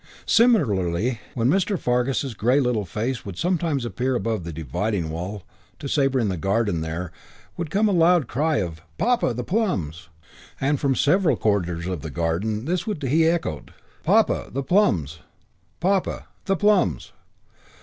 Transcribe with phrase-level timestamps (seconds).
[0.25, 1.77] Similarly when Mr.
[1.77, 5.43] Fargus's grey little face would sometimes appear above the dividing wall
[5.77, 7.11] to Sabre in the garden there
[7.55, 10.09] would come a loud cry of "Papa, the plums!"
[10.59, 15.19] and from several quarters of the garden this would he echoed "Papa, the plums!"
[15.79, 17.11] "Papa, the plums!"